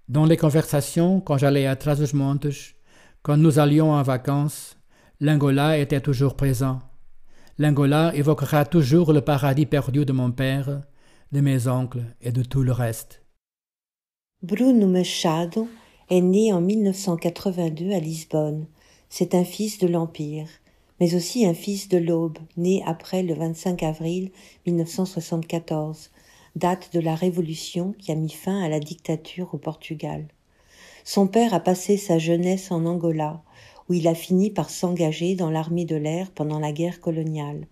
Dans 0.10 0.26
les 0.26 0.36
conversations, 0.36 1.22
quand 1.22 1.38
j'allais 1.38 1.68
à 1.68 1.78
Trás-os-Montes, 1.78 2.48
quand 3.22 3.38
nous 3.38 3.60
allions 3.60 3.94
en 3.94 4.04
vacances, 4.04 4.78
l'Angola 5.22 5.78
était 5.78 6.02
toujours 6.02 6.36
présent. 6.36 6.82
L'Angola 7.58 8.14
évoquera 8.14 8.66
toujours 8.66 9.14
le 9.14 9.22
paradis 9.22 9.66
perdu 9.66 10.04
de 10.04 10.12
mon 10.12 10.32
père, 10.32 10.82
mes 11.42 11.68
oncles 11.68 12.04
et 12.22 12.32
de 12.32 12.44
tout 12.44 12.64
le 12.64 12.72
reste. 12.72 13.24
Bruno 14.42 14.88
Machado 14.88 15.68
est 16.10 16.22
né 16.22 16.52
en 16.52 16.62
1982 16.62 17.92
à 17.92 18.00
Lisbonne. 18.00 18.68
C'est 19.10 19.36
un 19.36 19.44
fils 19.44 19.80
de 19.80 19.88
l'Empire, 19.88 20.48
mais 21.00 21.16
aussi 21.16 21.46
un 21.46 21.54
fils 21.54 21.88
de 21.88 21.98
l'Aube, 21.98 22.38
né 22.58 22.84
après 22.86 23.24
le 23.24 23.34
25 23.34 23.84
avril 23.84 24.32
1974, 24.66 26.12
date 26.56 26.94
de 26.94 27.00
la 27.00 27.16
Révolution 27.16 27.94
qui 27.98 28.12
a 28.12 28.16
mis 28.16 28.30
fin 28.30 28.62
à 28.62 28.70
la 28.70 28.80
dictature 28.80 29.54
au 29.54 29.58
Portugal. 29.58 30.28
Son 31.04 31.28
père 31.28 31.54
a 31.54 31.60
passé 31.60 31.98
sa 31.98 32.18
jeunesse 32.18 32.72
en 32.72 32.86
Angola, 32.86 33.44
où 33.90 33.94
il 33.94 34.08
a 34.08 34.16
fini 34.16 34.50
par 34.50 34.70
s'engager 34.70 35.36
dans 35.36 35.50
l'armée 35.50 35.86
de 35.86 35.96
l'air 35.96 36.32
pendant 36.32 36.60
la 36.60 36.72
guerre 36.72 37.02
coloniale. 37.02 37.68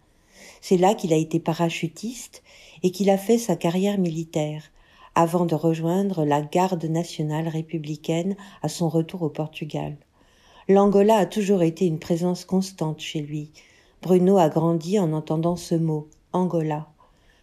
C'est 0.62 0.78
là 0.78 0.94
qu'il 0.94 1.14
a 1.14 1.18
été 1.18 1.40
parachutiste 1.40 2.44
et 2.84 2.92
qu'il 2.92 3.10
a 3.10 3.18
fait 3.18 3.38
sa 3.38 3.56
carrière 3.56 3.98
militaire, 3.98 4.64
avant 5.16 5.46
de 5.46 5.56
rejoindre 5.56 6.26
la 6.26 6.42
garde 6.42 6.86
nationale 6.86 7.48
républicaine 7.48 8.36
à 8.62 8.70
son 8.70 8.90
retour 8.90 9.22
au 9.24 9.30
Portugal. 9.30 9.98
L'Angola 10.68 11.18
a 11.18 11.26
toujours 11.26 11.64
été 11.64 11.86
une 11.86 12.00
présence 12.00 12.46
constante 12.46 13.02
chez 13.02 13.22
lui. 13.22 13.52
Bruno 14.02 14.38
a 14.38 14.50
grandi 14.50 15.00
en 15.00 15.12
entendant 15.14 15.56
ce 15.56 15.76
mot, 15.76 16.08
Angola, 16.34 16.88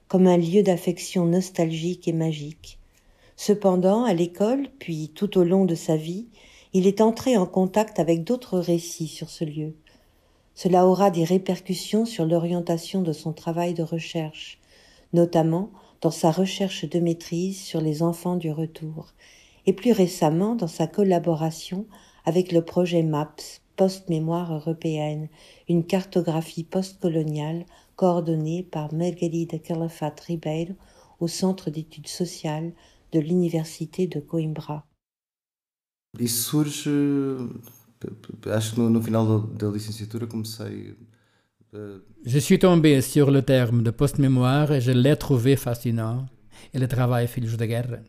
comme 0.08 0.26
un 0.26 0.38
lieu 0.38 0.62
d'affection 0.62 1.26
nostalgique 1.26 2.08
et 2.08 2.12
magique. 2.12 2.78
Cependant, 3.36 4.04
à 4.04 4.14
l'école, 4.14 4.68
puis 4.78 5.12
tout 5.14 5.38
au 5.38 5.44
long 5.44 5.64
de 5.64 5.74
sa 5.74 5.96
vie, 5.96 6.26
il 6.72 6.86
est 6.86 7.00
entré 7.00 7.36
en 7.36 7.46
contact 7.46 7.98
avec 7.98 8.24
d'autres 8.24 8.58
récits 8.58 9.08
sur 9.08 9.30
ce 9.30 9.44
lieu. 9.44 9.74
Cela 10.58 10.88
aura 10.88 11.12
des 11.12 11.22
répercussions 11.22 12.04
sur 12.04 12.26
l'orientation 12.26 13.00
de 13.00 13.12
son 13.12 13.32
travail 13.32 13.74
de 13.74 13.84
recherche, 13.84 14.58
notamment 15.12 15.70
dans 16.00 16.10
sa 16.10 16.32
recherche 16.32 16.84
de 16.84 16.98
maîtrise 16.98 17.62
sur 17.62 17.80
les 17.80 18.02
enfants 18.02 18.34
du 18.34 18.50
retour, 18.50 19.14
et 19.66 19.72
plus 19.72 19.92
récemment 19.92 20.56
dans 20.56 20.66
sa 20.66 20.88
collaboration 20.88 21.86
avec 22.24 22.50
le 22.50 22.64
projet 22.64 23.04
MAPS, 23.04 23.62
Post-Mémoire 23.76 24.52
européenne, 24.52 25.28
une 25.68 25.84
cartographie 25.84 26.64
postcoloniale 26.64 27.64
coordonnée 27.94 28.64
par 28.64 28.92
Margarida 28.92 29.60
Calafat 29.60 30.16
Ribeiro 30.26 30.72
au 31.20 31.28
Centre 31.28 31.70
d'études 31.70 32.08
sociales 32.08 32.72
de 33.12 33.20
l'Université 33.20 34.08
de 34.08 34.18
Coimbra. 34.18 34.84
Isso 36.18 36.64
surge, 36.64 36.88
final 39.00 40.28
comecei 40.28 40.96
Je 42.24 42.38
suis 42.38 42.58
tombé 42.58 43.00
sur 43.00 43.30
le 43.30 43.42
terme 43.42 43.82
de 43.82 43.90
post-mémoire 43.90 44.72
et 44.72 44.80
je 44.80 44.92
l'ai 44.92 45.16
trouvé 45.16 45.56
fascinant, 45.56 46.26
et 46.72 46.78
le 46.78 46.88
travail 46.88 47.28
Filhos 47.28 47.56
de 47.56 47.66
guerre. 47.66 48.00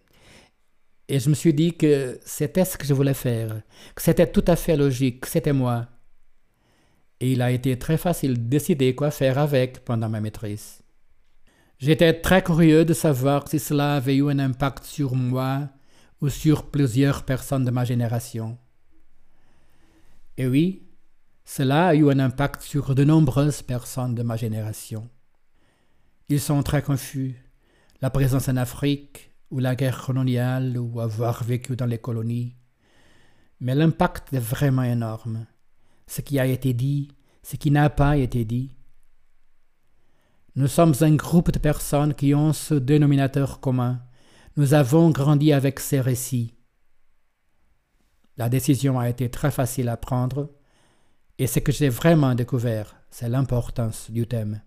Et 1.08 1.20
je 1.20 1.30
me 1.30 1.36
suis 1.36 1.54
dit 1.54 1.74
que 1.76 2.20
c'était 2.24 2.66
ce 2.66 2.78
que 2.78 2.86
je 2.86 2.94
voulais 2.94 3.16
faire, 3.16 3.62
que 3.96 4.02
c'était 4.02 4.32
tout 4.32 4.46
à 4.48 4.56
fait 4.56 4.78
logique, 4.78 5.22
que 5.22 5.28
c'était 5.28 5.54
moi. 5.54 5.88
Et 7.20 7.32
il 7.34 7.42
a 7.42 7.52
été 7.52 7.78
très 7.78 7.98
facile 7.98 8.34
de 8.34 8.50
décider 8.50 8.96
quoi 8.96 9.12
faire 9.12 9.38
avec 9.40 9.84
pendant 9.84 10.08
ma 10.08 10.22
maîtrise. 10.22 10.82
J'étais 11.80 12.14
très 12.14 12.44
curieux 12.44 12.86
de 12.86 12.94
savoir 12.94 13.48
si 13.48 13.58
cela 13.58 13.96
avait 13.96 14.18
eu 14.18 14.30
un 14.30 14.40
impact 14.40 14.84
sur 14.84 15.16
moi 15.16 15.70
ou 16.22 16.30
sur 16.30 16.70
plusieurs 16.70 17.24
personnes 17.24 17.66
de 17.66 17.72
ma 17.72 17.86
génération. 17.86 18.58
Et 20.40 20.48
oui, 20.48 20.88
cela 21.44 21.88
a 21.88 21.96
eu 21.96 22.10
un 22.10 22.18
impact 22.18 22.62
sur 22.62 22.96
de 22.96 23.04
nombreuses 23.04 23.62
personnes 23.62 24.16
de 24.16 24.24
ma 24.24 24.38
génération. 24.38 25.10
Ils 26.30 26.40
sont 26.40 26.64
très 26.64 26.82
confus. 26.82 27.36
La 28.02 28.10
présence 28.10 28.48
en 28.48 28.56
Afrique, 28.56 29.36
ou 29.52 29.60
la 29.60 29.76
guerre 29.76 30.02
coloniale, 30.02 30.78
ou 30.78 31.02
avoir 31.02 31.44
vécu 31.44 31.76
dans 31.76 31.88
les 31.88 31.98
colonies. 31.98 32.56
Mais 33.60 33.76
l'impact 33.76 34.32
est 34.32 34.40
vraiment 34.40 34.84
énorme. 34.84 35.46
Ce 36.08 36.22
qui 36.22 36.40
a 36.40 36.46
été 36.46 36.72
dit, 36.74 37.12
ce 37.44 37.58
qui 37.58 37.70
n'a 37.70 37.90
pas 37.90 38.16
été 38.16 38.46
dit. 38.46 38.78
Nous 40.56 40.68
sommes 40.68 40.94
un 41.02 41.16
groupe 41.16 41.52
de 41.52 41.60
personnes 41.60 42.14
qui 42.14 42.34
ont 42.34 42.54
ce 42.54 42.76
dénominateur 42.76 43.60
commun. 43.60 44.02
Nous 44.56 44.74
avons 44.74 45.10
grandi 45.10 45.52
avec 45.52 45.82
ces 45.82 46.00
récits. 46.00 46.54
La 48.40 48.48
décision 48.48 48.98
a 48.98 49.10
été 49.10 49.28
très 49.28 49.52
facile 49.52 49.90
à 49.90 49.98
prendre, 49.98 50.48
et 51.40 51.46
ce 51.46 51.60
que 51.60 51.74
j'ai 51.74 51.90
vraiment 51.90 52.36
découvert, 52.36 52.96
c'est 53.12 53.28
l'importance 53.28 54.10
du 54.10 54.28
thème. 54.28 54.62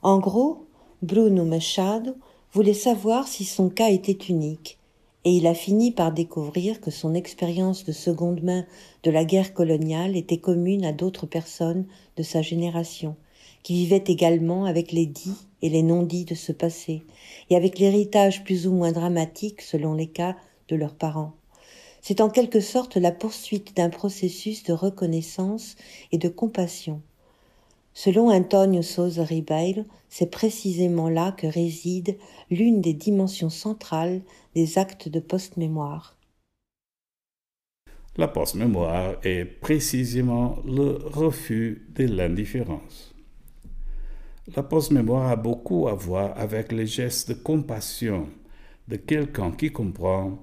En 0.00 0.20
gros, 0.20 0.68
Bruno 1.02 1.44
Machado 1.44 2.14
voulait 2.52 2.72
savoir 2.72 3.26
si 3.26 3.44
son 3.44 3.68
cas 3.68 3.88
était 3.88 4.26
unique, 4.28 4.78
et 5.24 5.32
il 5.32 5.48
a 5.48 5.54
fini 5.54 5.90
par 5.90 6.12
découvrir 6.12 6.80
que 6.80 6.92
son 6.92 7.14
expérience 7.14 7.84
de 7.84 7.90
seconde 7.90 8.44
main 8.44 8.64
de 9.02 9.10
la 9.10 9.24
guerre 9.24 9.52
coloniale 9.52 10.14
était 10.16 10.38
commune 10.38 10.84
à 10.84 10.92
d'autres 10.92 11.26
personnes 11.26 11.84
de 12.16 12.22
sa 12.22 12.42
génération, 12.42 13.16
qui 13.64 13.74
vivaient 13.74 14.04
également 14.06 14.66
avec 14.66 14.92
les 14.92 15.06
dits 15.06 15.48
et 15.62 15.68
les 15.68 15.82
non-dits 15.82 16.26
de 16.26 16.36
ce 16.36 16.52
passé, 16.52 17.02
et 17.50 17.56
avec 17.56 17.80
l'héritage 17.80 18.44
plus 18.44 18.68
ou 18.68 18.72
moins 18.72 18.92
dramatique 18.92 19.62
selon 19.62 19.94
les 19.94 20.06
cas 20.06 20.36
de 20.68 20.76
leurs 20.76 20.94
parents. 20.94 21.32
C'est 22.08 22.20
en 22.20 22.30
quelque 22.30 22.60
sorte 22.60 22.96
la 22.96 23.10
poursuite 23.10 23.76
d'un 23.76 23.90
processus 23.90 24.62
de 24.62 24.72
reconnaissance 24.72 25.74
et 26.12 26.18
de 26.18 26.28
compassion. 26.28 27.02
Selon 27.94 28.30
Antonio 28.30 28.80
Sousa 28.80 29.24
Ribeiro, 29.24 29.82
c'est 30.08 30.30
précisément 30.30 31.08
là 31.08 31.32
que 31.32 31.48
réside 31.48 32.16
l'une 32.48 32.80
des 32.80 32.94
dimensions 32.94 33.50
centrales 33.50 34.22
des 34.54 34.78
actes 34.78 35.08
de 35.08 35.18
post-mémoire. 35.18 36.16
La 38.16 38.28
post-mémoire 38.28 39.16
est 39.24 39.44
précisément 39.44 40.58
le 40.64 40.98
refus 41.06 41.88
de 41.96 42.04
l'indifférence. 42.04 43.16
La 44.54 44.62
post-mémoire 44.62 45.28
a 45.28 45.34
beaucoup 45.34 45.88
à 45.88 45.94
voir 45.94 46.38
avec 46.38 46.70
les 46.70 46.86
gestes 46.86 47.30
de 47.30 47.34
compassion 47.34 48.28
de 48.86 48.94
quelqu'un 48.94 49.50
qui 49.50 49.72
comprend 49.72 50.38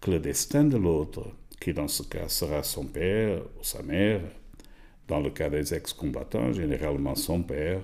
que 0.00 0.10
le 0.10 0.18
destin 0.18 0.64
de 0.64 0.76
l'autre, 0.76 1.26
qui 1.60 1.72
dans 1.72 1.88
ce 1.88 2.02
cas 2.02 2.28
sera 2.28 2.62
son 2.62 2.84
père 2.84 3.40
ou 3.58 3.64
sa 3.64 3.82
mère, 3.82 4.20
dans 5.08 5.20
le 5.20 5.30
cas 5.30 5.48
des 5.48 5.74
ex-combattants, 5.74 6.52
généralement 6.52 7.14
son 7.14 7.42
père, 7.42 7.80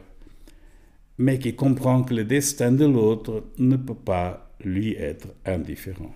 mais 1.19 1.39
qui 1.39 1.55
comprend 1.55 2.03
que 2.03 2.15
le 2.15 2.25
destin 2.25 2.73
de 2.73 2.85
l'autre 2.85 3.45
ne 3.59 3.77
peut 3.77 3.95
pas 3.95 4.51
lui 4.65 4.95
être 4.95 5.29
indifférent. 5.45 6.13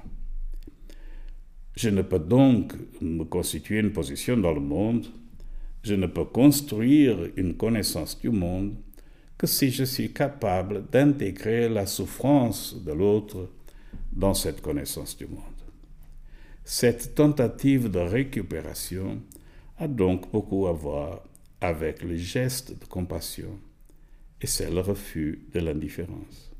Je 1.76 1.90
ne 1.90 2.02
peux 2.02 2.18
donc 2.18 2.72
me 3.00 3.24
constituer 3.24 3.80
une 3.80 3.92
position 3.92 4.36
dans 4.36 4.52
le 4.52 4.60
monde, 4.60 5.06
je 5.82 5.94
ne 5.94 6.06
peux 6.06 6.24
construire 6.24 7.30
une 7.36 7.54
connaissance 7.54 8.18
du 8.18 8.30
monde 8.30 8.74
que 9.38 9.46
si 9.46 9.70
je 9.70 9.84
suis 9.84 10.12
capable 10.12 10.86
d'intégrer 10.90 11.68
la 11.68 11.86
souffrance 11.86 12.82
de 12.82 12.92
l'autre 12.92 13.50
dans 14.10 14.34
cette 14.34 14.62
connaissance 14.62 15.16
du 15.16 15.26
monde. 15.26 15.55
Cette 16.68 17.14
tentative 17.14 17.92
de 17.92 18.00
récupération 18.00 19.22
a 19.78 19.86
donc 19.86 20.32
beaucoup 20.32 20.66
à 20.66 20.72
voir 20.72 21.22
avec 21.60 22.02
le 22.02 22.16
geste 22.16 22.76
de 22.76 22.84
compassion 22.86 23.60
et 24.40 24.48
c'est 24.48 24.68
le 24.68 24.80
refus 24.80 25.46
de 25.54 25.60
l'indifférence. 25.60 26.50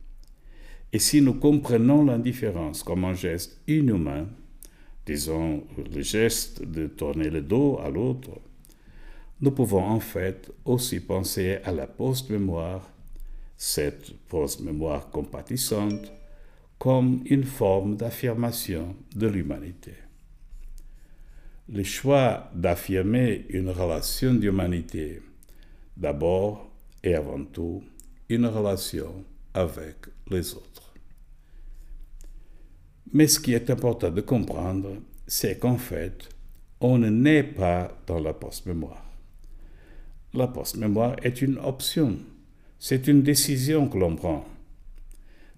Et 0.93 1.01
si 1.01 1.21
nous 1.21 1.35
comprenons 1.35 2.05
l'indifférence 2.05 2.85
comme 2.85 3.05
un 3.05 3.15
geste 3.15 3.61
inhumain, 3.67 4.29
disons 5.05 5.65
le 5.77 6.03
geste 6.03 6.63
de 6.63 6.87
tourner 6.87 7.29
le 7.29 7.43
dos 7.43 7.81
à 7.83 7.91
l'autre, 7.91 8.31
nous 9.41 9.51
pouvons 9.51 9.83
en 9.83 9.99
fait 9.99 10.53
aussi 10.65 11.01
penser 11.01 11.59
à 11.65 11.73
la 11.73 11.89
post-mémoire, 11.89 12.89
cette 13.57 14.17
post-mémoire 14.29 15.11
compatissante, 15.11 16.13
comme 16.79 17.23
une 17.27 17.45
forme 17.45 17.97
d'affirmation 17.97 18.97
de 19.15 19.27
l'humanité. 19.27 19.95
Le 21.69 21.83
choix 21.83 22.51
d'affirmer 22.55 23.47
une 23.49 23.71
relation 23.71 24.35
d'humanité, 24.35 25.21
d'abord 25.97 26.71
et 27.03 27.15
avant 27.15 27.45
tout, 27.45 27.83
une 28.29 28.47
relation 28.47 29.25
avec 29.55 29.97
les 30.31 30.55
autres. 30.55 30.95
Mais 33.13 33.27
ce 33.27 33.41
qui 33.41 33.55
est 33.55 33.71
important 33.71 34.11
de 34.11 34.21
comprendre, 34.21 34.97
c'est 35.27 35.59
qu'en 35.59 35.79
fait, 35.79 36.29
on 36.81 36.99
ne 36.99 37.09
naît 37.09 37.43
pas 37.43 37.97
dans 38.07 38.21
la 38.21 38.35
post-mémoire. 38.35 39.05
La 40.35 40.49
post-mémoire 40.49 41.17
est 41.23 41.41
une 41.41 41.59
option, 41.59 42.19
c'est 42.79 43.07
une 43.09 43.23
décision 43.23 43.89
que 43.89 43.97
l'on 43.99 44.15
prend. 44.15 44.45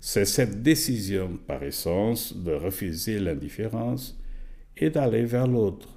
C'est 0.00 0.26
cette 0.26 0.62
décision 0.62 1.38
par 1.46 1.62
essence 1.62 2.34
de 2.34 2.52
refuser 2.52 3.18
l'indifférence 3.18 4.18
et 4.76 4.90
d'aller 4.90 5.24
vers 5.24 5.46
l'autre. 5.46 5.88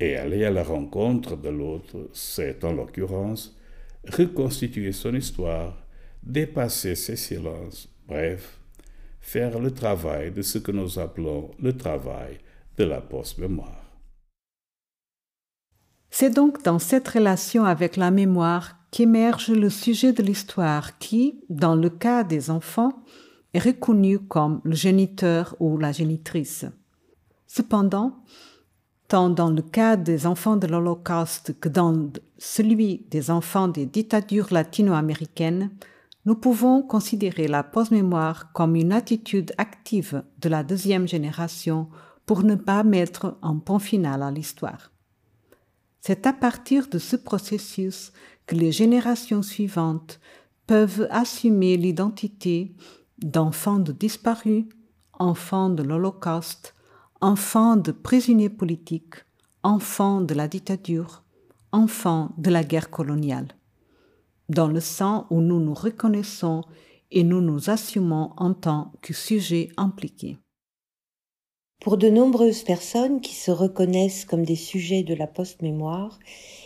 Et 0.00 0.16
aller 0.16 0.44
à 0.44 0.50
la 0.50 0.62
rencontre 0.62 1.36
de 1.36 1.48
l'autre, 1.48 2.08
c'est 2.12 2.64
en 2.64 2.72
l'occurrence 2.72 3.56
reconstituer 4.16 4.92
son 4.92 5.14
histoire, 5.14 5.86
dépasser 6.22 6.94
ses 6.94 7.16
silences, 7.16 7.88
bref, 8.06 8.58
faire 9.20 9.58
le 9.58 9.70
travail 9.70 10.30
de 10.30 10.42
ce 10.42 10.58
que 10.58 10.72
nous 10.72 10.98
appelons 10.98 11.50
le 11.60 11.76
travail 11.76 12.38
de 12.76 12.84
la 12.84 13.00
post-mémoire. 13.00 13.84
C'est 16.10 16.30
donc 16.30 16.62
dans 16.62 16.78
cette 16.78 17.08
relation 17.08 17.64
avec 17.64 17.96
la 17.96 18.10
mémoire 18.10 18.77
qu'émerge 18.90 19.50
le 19.50 19.70
sujet 19.70 20.12
de 20.12 20.22
l'histoire 20.22 20.98
qui, 20.98 21.40
dans 21.48 21.74
le 21.74 21.90
cas 21.90 22.24
des 22.24 22.50
enfants, 22.50 23.02
est 23.54 23.58
reconnu 23.58 24.18
comme 24.18 24.60
le 24.64 24.74
géniteur 24.74 25.56
ou 25.60 25.78
la 25.78 25.92
génitrice. 25.92 26.66
Cependant, 27.46 28.22
tant 29.08 29.30
dans 29.30 29.50
le 29.50 29.62
cas 29.62 29.96
des 29.96 30.26
enfants 30.26 30.56
de 30.56 30.66
l'Holocauste 30.66 31.58
que 31.60 31.68
dans 31.68 32.10
celui 32.36 33.06
des 33.10 33.30
enfants 33.30 33.68
des 33.68 33.86
dictatures 33.86 34.48
latino-américaines, 34.50 35.70
nous 36.26 36.34
pouvons 36.34 36.82
considérer 36.82 37.48
la 37.48 37.62
post-mémoire 37.62 38.52
comme 38.52 38.76
une 38.76 38.92
attitude 38.92 39.54
active 39.56 40.22
de 40.40 40.48
la 40.50 40.62
deuxième 40.62 41.08
génération 41.08 41.88
pour 42.26 42.42
ne 42.42 42.54
pas 42.54 42.82
mettre 42.82 43.38
un 43.40 43.56
point 43.56 43.78
final 43.78 44.22
à 44.22 44.30
l'histoire. 44.30 44.92
C'est 46.00 46.26
à 46.26 46.34
partir 46.34 46.88
de 46.88 46.98
ce 46.98 47.16
processus 47.16 48.12
que 48.48 48.56
les 48.56 48.72
générations 48.72 49.42
suivantes 49.42 50.20
peuvent 50.66 51.06
assumer 51.10 51.76
l'identité 51.76 52.74
d'enfants 53.18 53.78
de 53.78 53.92
disparus, 53.92 54.64
enfants 55.12 55.68
de 55.68 55.82
l'Holocauste, 55.82 56.74
enfants 57.20 57.76
de 57.76 57.92
prisonniers 57.92 58.48
politiques, 58.48 59.16
enfants 59.62 60.22
de 60.22 60.32
la 60.32 60.48
dictature, 60.48 61.24
enfants 61.72 62.32
de 62.38 62.50
la 62.50 62.64
guerre 62.64 62.90
coloniale, 62.90 63.48
dans 64.48 64.68
le 64.68 64.80
sens 64.80 65.26
où 65.28 65.42
nous 65.42 65.60
nous 65.60 65.74
reconnaissons 65.74 66.64
et 67.10 67.24
nous 67.24 67.42
nous 67.42 67.68
assumons 67.68 68.32
en 68.38 68.54
tant 68.54 68.92
que 69.02 69.12
sujets 69.12 69.68
impliqués. 69.76 70.38
Pour 71.80 71.96
de 71.96 72.08
nombreuses 72.10 72.64
personnes 72.64 73.20
qui 73.20 73.36
se 73.36 73.52
reconnaissent 73.52 74.24
comme 74.24 74.44
des 74.44 74.56
sujets 74.56 75.04
de 75.04 75.14
la 75.14 75.28
post-mémoire, 75.28 76.18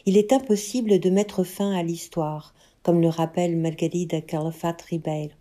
il 0.07 0.17
est 0.17 0.33
impossible 0.33 0.99
de 1.01 1.11
mettre 1.11 1.45
fin 1.45 1.71
à 1.73 1.83
l'histoire, 1.83 2.55
comme 2.83 3.03
le 3.03 3.11
rappelle 3.11 3.59
Margarida 3.59 4.23
Calafat 4.23 4.79
Ribeiro. 4.89 5.33